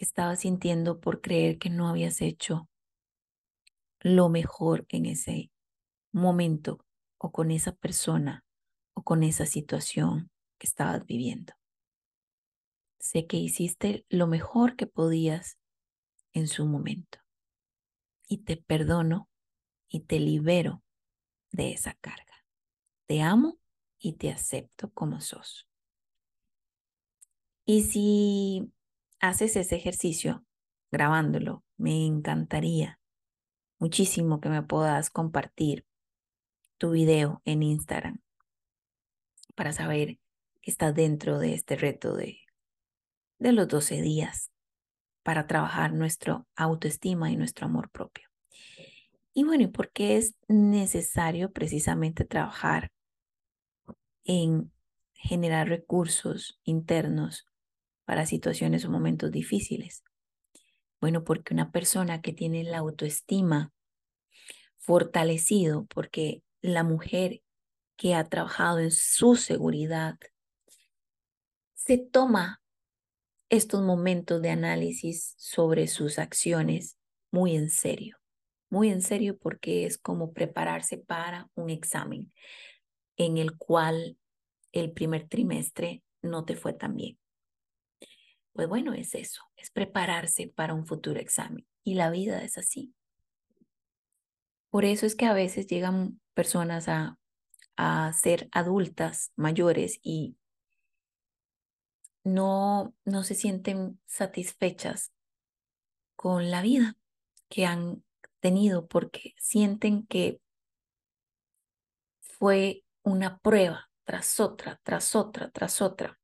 que 0.00 0.06
estabas 0.06 0.40
sintiendo 0.40 0.98
por 0.98 1.20
creer 1.20 1.58
que 1.58 1.68
no 1.68 1.86
habías 1.86 2.22
hecho 2.22 2.70
lo 4.00 4.30
mejor 4.30 4.86
en 4.88 5.04
ese 5.04 5.50
momento 6.10 6.78
o 7.18 7.30
con 7.30 7.50
esa 7.50 7.72
persona 7.72 8.42
o 8.94 9.02
con 9.02 9.22
esa 9.22 9.44
situación 9.44 10.30
que 10.58 10.66
estabas 10.66 11.04
viviendo. 11.04 11.52
Sé 12.98 13.26
que 13.26 13.36
hiciste 13.36 14.06
lo 14.08 14.26
mejor 14.26 14.74
que 14.74 14.86
podías 14.86 15.58
en 16.32 16.48
su 16.48 16.64
momento 16.64 17.18
y 18.26 18.38
te 18.38 18.56
perdono 18.56 19.28
y 19.86 20.00
te 20.00 20.18
libero 20.18 20.82
de 21.52 21.72
esa 21.72 21.92
carga. 21.92 22.46
Te 23.04 23.20
amo 23.20 23.58
y 23.98 24.14
te 24.14 24.30
acepto 24.30 24.90
como 24.94 25.20
sos. 25.20 25.68
Y 27.66 27.82
si 27.82 28.72
haces 29.20 29.56
ese 29.56 29.76
ejercicio 29.76 30.44
grabándolo, 30.90 31.64
me 31.76 32.06
encantaría 32.06 32.98
muchísimo 33.78 34.40
que 34.40 34.48
me 34.48 34.62
puedas 34.62 35.10
compartir 35.10 35.86
tu 36.78 36.90
video 36.90 37.42
en 37.44 37.62
Instagram 37.62 38.20
para 39.54 39.72
saber 39.72 40.18
que 40.62 40.70
estás 40.70 40.94
dentro 40.94 41.38
de 41.38 41.54
este 41.54 41.76
reto 41.76 42.14
de, 42.14 42.40
de 43.38 43.52
los 43.52 43.68
12 43.68 44.02
días 44.02 44.50
para 45.22 45.46
trabajar 45.46 45.92
nuestro 45.92 46.46
autoestima 46.56 47.30
y 47.30 47.36
nuestro 47.36 47.66
amor 47.66 47.90
propio. 47.90 48.28
Y 49.32 49.44
bueno, 49.44 49.64
¿y 49.64 49.68
por 49.68 49.92
qué 49.92 50.16
es 50.16 50.34
necesario 50.48 51.52
precisamente 51.52 52.24
trabajar 52.24 52.90
en 54.24 54.72
generar 55.14 55.68
recursos 55.68 56.58
internos 56.64 57.49
para 58.10 58.26
situaciones 58.26 58.84
o 58.84 58.90
momentos 58.90 59.30
difíciles? 59.30 60.02
Bueno, 61.00 61.22
porque 61.22 61.54
una 61.54 61.70
persona 61.70 62.20
que 62.20 62.32
tiene 62.32 62.64
la 62.64 62.78
autoestima 62.78 63.72
fortalecido, 64.78 65.86
porque 65.94 66.42
la 66.60 66.82
mujer 66.82 67.40
que 67.96 68.16
ha 68.16 68.24
trabajado 68.24 68.80
en 68.80 68.90
su 68.90 69.36
seguridad 69.36 70.18
se 71.74 71.98
toma 71.98 72.60
estos 73.48 73.80
momentos 73.80 74.42
de 74.42 74.50
análisis 74.50 75.36
sobre 75.38 75.86
sus 75.86 76.18
acciones 76.18 76.98
muy 77.30 77.54
en 77.54 77.70
serio, 77.70 78.16
muy 78.70 78.90
en 78.90 79.02
serio 79.02 79.38
porque 79.38 79.86
es 79.86 79.98
como 79.98 80.32
prepararse 80.32 80.98
para 80.98 81.48
un 81.54 81.70
examen 81.70 82.32
en 83.16 83.38
el 83.38 83.56
cual 83.56 84.18
el 84.72 84.90
primer 84.90 85.28
trimestre 85.28 86.02
no 86.22 86.44
te 86.44 86.56
fue 86.56 86.72
tan 86.72 86.96
bien. 86.96 87.20
Pues 88.52 88.68
bueno, 88.68 88.94
es 88.94 89.14
eso, 89.14 89.42
es 89.56 89.70
prepararse 89.70 90.52
para 90.54 90.74
un 90.74 90.86
futuro 90.86 91.20
examen. 91.20 91.66
Y 91.84 91.94
la 91.94 92.10
vida 92.10 92.42
es 92.42 92.58
así. 92.58 92.94
Por 94.70 94.84
eso 94.84 95.06
es 95.06 95.16
que 95.16 95.26
a 95.26 95.32
veces 95.32 95.66
llegan 95.66 96.20
personas 96.34 96.88
a, 96.88 97.18
a 97.76 98.12
ser 98.12 98.48
adultas 98.52 99.32
mayores 99.36 99.98
y 100.02 100.36
no, 102.24 102.94
no 103.04 103.24
se 103.24 103.34
sienten 103.34 104.00
satisfechas 104.06 105.12
con 106.14 106.50
la 106.50 106.62
vida 106.62 106.96
que 107.48 107.66
han 107.66 108.04
tenido 108.40 108.86
porque 108.86 109.34
sienten 109.38 110.06
que 110.06 110.40
fue 112.20 112.84
una 113.02 113.38
prueba 113.38 113.90
tras 114.04 114.40
otra, 114.40 114.80
tras 114.82 115.14
otra, 115.16 115.50
tras 115.50 115.80
otra. 115.80 116.19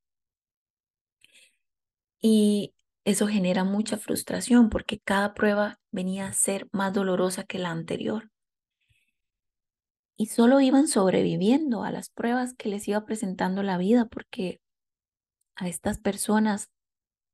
Y 2.29 2.75
eso 3.05 3.29
genera 3.29 3.63
mucha 3.63 3.99
frustración 3.99 4.69
porque 4.69 4.99
cada 4.99 5.33
prueba 5.33 5.79
venía 5.93 6.27
a 6.27 6.33
ser 6.33 6.67
más 6.73 6.93
dolorosa 6.93 7.45
que 7.45 7.61
la 7.61 7.71
anterior. 7.71 8.33
Y 10.17 10.27
solo 10.27 10.59
iban 10.61 10.89
sobreviviendo 10.89 11.85
a 11.85 11.93
las 11.93 12.11
pruebas 12.11 12.55
que 12.55 12.69
les 12.69 12.89
iba 12.89 13.05
presentando 13.05 13.63
la 13.63 13.79
vida 13.79 14.07
porque 14.07 14.61
a 15.55 15.69
estas 15.69 16.01
personas 16.01 16.69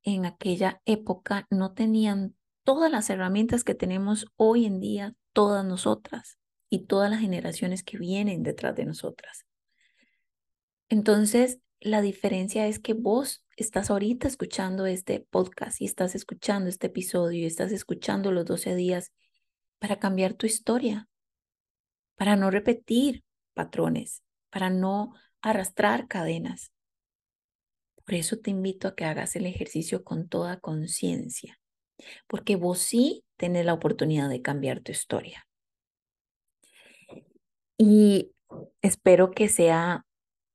en 0.02 0.26
aquella 0.26 0.82
época 0.84 1.46
no 1.48 1.72
tenían 1.72 2.36
todas 2.62 2.92
las 2.92 3.08
herramientas 3.08 3.64
que 3.64 3.74
tenemos 3.74 4.26
hoy 4.36 4.66
en 4.66 4.78
día 4.78 5.14
todas 5.32 5.64
nosotras 5.64 6.36
y 6.68 6.84
todas 6.84 7.10
las 7.10 7.20
generaciones 7.20 7.82
que 7.82 7.96
vienen 7.96 8.42
detrás 8.42 8.76
de 8.76 8.84
nosotras. 8.84 9.46
Entonces, 10.90 11.60
la 11.84 12.00
diferencia 12.00 12.66
es 12.66 12.78
que 12.78 12.94
vos 12.94 13.44
estás 13.56 13.90
ahorita 13.90 14.28
escuchando 14.28 14.86
este 14.86 15.20
podcast 15.20 15.80
y 15.80 15.84
estás 15.84 16.14
escuchando 16.14 16.68
este 16.68 16.86
episodio 16.86 17.40
y 17.40 17.46
estás 17.46 17.72
escuchando 17.72 18.30
los 18.30 18.44
12 18.44 18.74
días 18.76 19.12
para 19.78 19.98
cambiar 19.98 20.34
tu 20.34 20.46
historia, 20.46 21.08
para 22.16 22.36
no 22.36 22.50
repetir 22.50 23.24
patrones, 23.54 24.22
para 24.50 24.70
no 24.70 25.12
arrastrar 25.40 26.06
cadenas. 26.06 26.72
Por 28.04 28.14
eso 28.14 28.38
te 28.38 28.50
invito 28.50 28.86
a 28.86 28.94
que 28.94 29.04
hagas 29.04 29.34
el 29.34 29.46
ejercicio 29.46 30.04
con 30.04 30.28
toda 30.28 30.60
conciencia, 30.60 31.58
porque 32.28 32.56
vos 32.56 32.78
sí 32.78 33.24
tenés 33.36 33.66
la 33.66 33.74
oportunidad 33.74 34.28
de 34.28 34.40
cambiar 34.40 34.80
tu 34.80 34.92
historia. 34.92 35.46
Y 37.76 38.32
espero 38.80 39.32
que 39.32 39.48
sea 39.48 40.06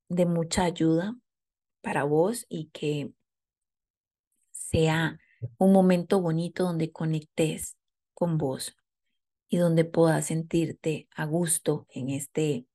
de 0.09 0.25
mucha 0.25 0.63
ayuda 0.63 1.15
para 1.81 2.03
vos 2.03 2.45
y 2.49 2.69
que 2.73 3.11
sea 4.51 5.19
un 5.57 5.71
momento 5.73 6.21
bonito 6.21 6.63
donde 6.63 6.91
conectes 6.91 7.77
con 8.13 8.37
vos 8.37 8.75
y 9.49 9.57
donde 9.57 9.85
puedas 9.85 10.25
sentirte 10.25 11.07
a 11.15 11.25
gusto 11.25 11.87
en 11.89 12.09
este 12.09 12.65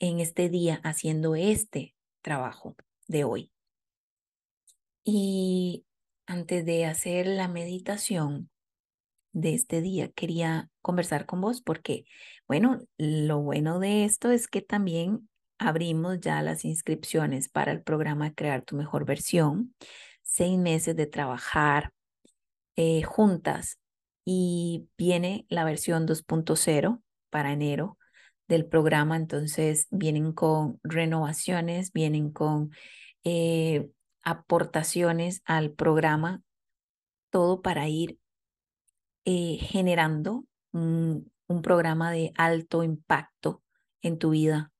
en 0.00 0.20
este 0.20 0.48
día 0.48 0.80
haciendo 0.84 1.34
este 1.34 1.96
trabajo 2.22 2.76
de 3.08 3.24
hoy. 3.24 3.52
Y 5.04 5.86
antes 6.26 6.64
de 6.64 6.84
hacer 6.86 7.26
la 7.26 7.48
meditación 7.48 8.50
de 9.32 9.54
este 9.54 9.80
día, 9.80 10.08
quería 10.12 10.70
conversar 10.82 11.26
con 11.26 11.40
vos 11.40 11.62
porque, 11.62 12.04
bueno, 12.46 12.80
lo 12.96 13.40
bueno 13.40 13.78
de 13.78 14.04
esto 14.04 14.30
es 14.30 14.48
que 14.48 14.60
también 14.60 15.28
abrimos 15.58 16.20
ya 16.20 16.42
las 16.42 16.64
inscripciones 16.64 17.48
para 17.48 17.72
el 17.72 17.82
programa 17.82 18.34
Crear 18.34 18.62
tu 18.62 18.76
mejor 18.76 19.04
versión. 19.04 19.74
Seis 20.22 20.58
meses 20.58 20.96
de 20.96 21.06
trabajar 21.06 21.92
eh, 22.76 23.02
juntas 23.02 23.78
y 24.24 24.88
viene 24.96 25.46
la 25.48 25.64
versión 25.64 26.06
2.0 26.06 27.02
para 27.30 27.52
enero 27.52 27.98
del 28.46 28.66
programa. 28.66 29.16
Entonces 29.16 29.88
vienen 29.90 30.32
con 30.32 30.78
renovaciones, 30.82 31.92
vienen 31.92 32.30
con 32.30 32.70
eh, 33.24 33.90
aportaciones 34.22 35.42
al 35.44 35.72
programa, 35.72 36.42
todo 37.30 37.62
para 37.62 37.88
ir 37.88 38.18
eh, 39.24 39.58
generando 39.60 40.44
un, 40.72 41.30
un 41.48 41.62
programa 41.62 42.12
de 42.12 42.32
alto 42.36 42.84
impacto 42.84 43.62
en 44.02 44.18
tu 44.18 44.30
vida 44.30 44.72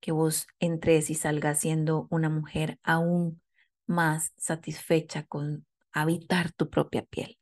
que 0.00 0.12
vos 0.12 0.46
entres 0.58 1.10
y 1.10 1.14
salgas 1.14 1.60
siendo 1.60 2.06
una 2.10 2.28
mujer 2.28 2.78
aún 2.82 3.40
más 3.86 4.32
satisfecha 4.36 5.24
con 5.24 5.66
habitar 5.92 6.52
tu 6.52 6.70
propia 6.70 7.02
piel. 7.04 7.38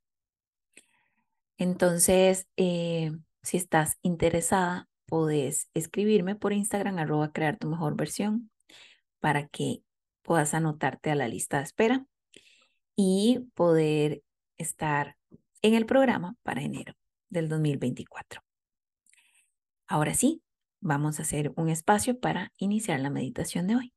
Entonces, 1.56 2.46
eh, 2.56 3.12
si 3.42 3.56
estás 3.56 3.98
interesada, 4.02 4.88
puedes 5.06 5.70
escribirme 5.74 6.36
por 6.36 6.52
Instagram, 6.52 6.98
arroba 6.98 7.32
crear 7.32 7.58
tu 7.58 7.68
mejor 7.68 7.96
versión, 7.96 8.50
para 9.20 9.48
que 9.48 9.82
puedas 10.22 10.54
anotarte 10.54 11.10
a 11.10 11.14
la 11.14 11.28
lista 11.28 11.58
de 11.58 11.64
espera 11.64 12.06
y 12.94 13.40
poder 13.54 14.22
estar 14.56 15.16
en 15.62 15.74
el 15.74 15.86
programa 15.86 16.36
para 16.42 16.62
enero 16.62 16.94
del 17.28 17.48
2024. 17.48 18.42
Ahora 19.86 20.14
sí, 20.14 20.42
Vamos 20.80 21.18
a 21.18 21.22
hacer 21.22 21.52
un 21.56 21.68
espacio 21.68 22.20
para 22.20 22.52
iniciar 22.58 23.00
la 23.00 23.10
meditación 23.10 23.66
de 23.66 23.76
hoy. 23.76 23.92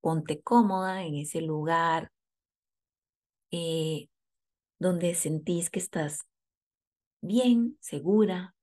Ponte 0.00 0.40
cómoda 0.42 1.04
en 1.04 1.16
ese 1.16 1.40
lugar 1.40 2.12
eh, 3.50 4.08
donde 4.78 5.14
sentís 5.14 5.70
que 5.70 5.78
estás 5.78 6.26
bien, 7.20 7.76
segura, 7.80 8.54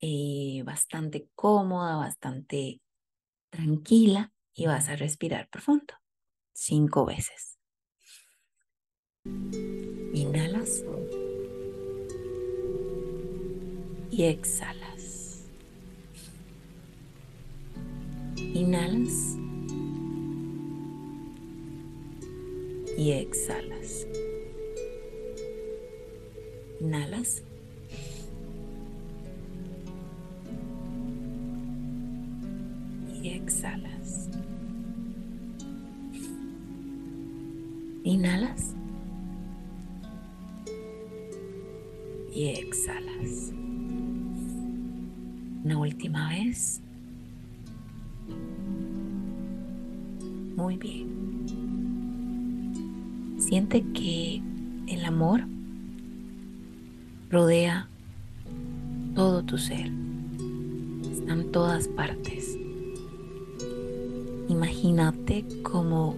eh, 0.00 0.62
bastante 0.64 1.28
cómoda, 1.34 1.96
bastante 1.96 2.80
tranquila 3.50 4.32
y 4.54 4.66
vas 4.66 4.88
a 4.88 4.96
respirar 4.96 5.48
profundo 5.48 5.94
cinco 6.52 7.06
veces. 7.06 7.58
Inhalas 9.24 10.84
y 14.10 14.24
exhalas. 14.24 14.93
Inhalas 18.64 19.36
y 22.96 23.10
exhalas. 23.12 24.06
Inhalas. 26.80 27.42
Y 33.22 33.28
exhalas. 33.28 34.30
Inhalas. 38.04 38.74
Siente 53.54 53.84
que 53.92 54.42
el 54.88 55.04
amor 55.04 55.44
rodea 57.30 57.88
todo 59.14 59.44
tu 59.44 59.58
ser. 59.58 59.92
Está 61.08 61.34
en 61.34 61.52
todas 61.52 61.86
partes. 61.86 62.58
Imagínate 64.48 65.44
como 65.62 66.16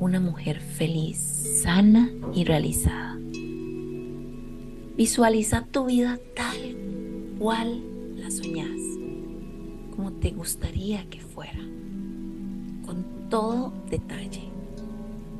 una 0.00 0.20
mujer 0.20 0.60
feliz, 0.60 1.16
sana 1.62 2.10
y 2.34 2.44
realizada. 2.44 3.18
Visualiza 4.98 5.64
tu 5.64 5.86
vida 5.86 6.18
tal 6.36 6.76
cual 7.38 7.82
la 8.16 8.30
soñás, 8.30 8.78
como 9.96 10.12
te 10.12 10.32
gustaría 10.32 11.08
que 11.08 11.20
fuera, 11.20 11.64
con 12.84 13.30
todo 13.30 13.72
detalle, 13.88 14.47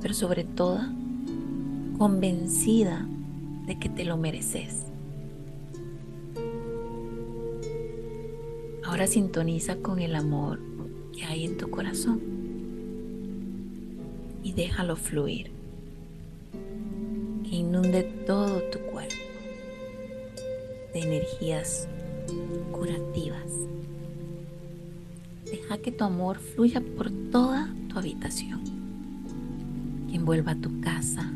pero 0.01 0.15
sobre 0.15 0.45
todo 0.45 0.81
convencida 1.99 3.07
de 3.67 3.79
que 3.79 3.89
te 3.89 4.05
lo 4.05 4.17
mereces. 4.17 4.87
Ahora 8.85 9.07
sintoniza 9.07 9.77
con 9.77 9.99
el 9.99 10.15
amor 10.15 10.61
que 11.13 11.25
hay 11.25 11.45
en 11.45 11.59
tu 11.59 11.71
corazón 11.71 12.21
y 14.43 14.53
déjalo 14.53 14.97
fluir, 14.97 15.51
que 17.43 17.57
inunde 17.57 18.03
todo 18.27 18.63
tu 18.71 18.79
cuerpo 18.91 19.15
de 20.95 21.01
energías 21.01 21.87
curativas. 22.73 23.53
Deja 25.45 25.79
que 25.79 25.93
tu 25.93 26.05
amor 26.05 26.39
fluya 26.39 26.81
por 26.81 27.11
toda 27.31 27.75
tu 27.89 27.99
habitación, 27.99 28.63
que 30.09 30.17
envuelva 30.17 30.55
tu 30.55 30.81
casa, 30.81 31.31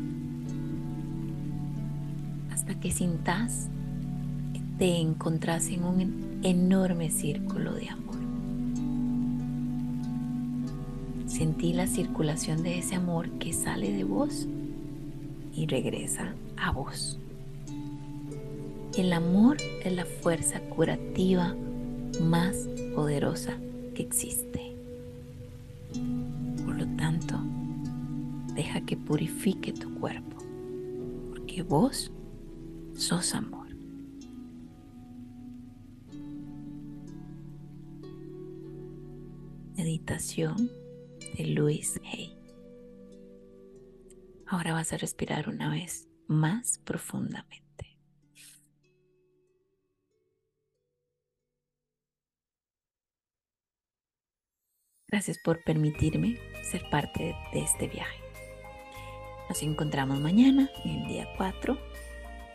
hasta 2.51 2.79
que 2.79 2.91
sintas 2.91 3.69
que 4.53 4.61
te 4.77 4.97
encontrás 4.97 5.67
en 5.67 5.83
un 5.83 6.39
enorme 6.43 7.09
círculo 7.09 7.73
de 7.73 7.89
amor. 7.89 8.15
Sentí 11.27 11.73
la 11.73 11.87
circulación 11.87 12.63
de 12.63 12.79
ese 12.79 12.95
amor 12.95 13.29
que 13.39 13.53
sale 13.53 13.91
de 13.91 14.03
vos 14.03 14.47
y 15.55 15.65
regresa 15.67 16.33
a 16.57 16.71
vos. 16.71 17.19
El 18.95 19.11
amor 19.11 19.57
es 19.83 19.91
la 19.93 20.05
fuerza 20.05 20.59
curativa 20.59 21.55
más 22.21 22.69
poderosa 22.95 23.57
que 23.95 24.03
existe. 24.03 24.72
Que 28.93 28.97
purifique 28.97 29.73
tu 29.73 29.91
cuerpo, 29.99 30.37
porque 31.29 31.63
vos 31.63 32.11
sos 32.93 33.33
amor. 33.33 33.75
Meditación 39.75 40.69
de 41.35 41.47
Luis 41.47 41.99
Hay. 42.03 42.37
Ahora 44.45 44.73
vas 44.73 44.93
a 44.93 44.97
respirar 44.97 45.49
una 45.49 45.71
vez 45.71 46.07
más 46.27 46.77
profundamente. 46.83 47.97
Gracias 55.07 55.39
por 55.39 55.63
permitirme 55.63 56.37
ser 56.61 56.87
parte 56.91 57.35
de 57.53 57.59
este 57.63 57.87
viaje. 57.87 58.22
Nos 59.53 59.61
encontramos 59.61 60.19
mañana, 60.19 60.67
en 60.83 61.01
el 61.03 61.07
día 61.07 61.27
4, 61.37 61.77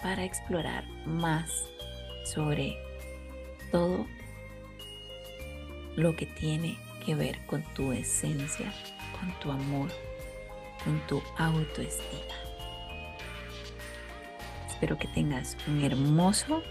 para 0.03 0.25
explorar 0.25 0.85
más 1.07 1.49
sobre 2.25 2.77
todo 3.71 4.05
lo 5.95 6.17
que 6.17 6.27
tiene 6.27 6.77
que 7.07 7.15
ver 7.15 7.39
con 7.47 7.63
tu 7.75 7.93
esencia, 7.93 8.73
con 9.17 9.31
tu 9.39 9.53
amor, 9.53 9.91
con 10.83 10.99
tu 11.07 11.23
autoestima. 11.37 12.35
Espero 14.67 14.99
que 14.99 15.07
tengas 15.07 15.57
un 15.69 15.85
hermoso 15.85 16.65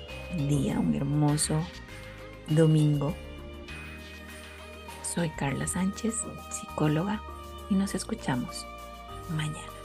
día, 0.50 0.78
un 0.78 0.94
hermoso 0.94 1.66
domingo. 2.50 3.16
Soy 5.04 5.30
Carla 5.30 5.68
Sánchez, 5.68 6.16
psicóloga, 6.50 7.22
y 7.70 7.76
nos 7.76 7.96
escuchamos 7.96 8.68
mañana. 9.30 9.77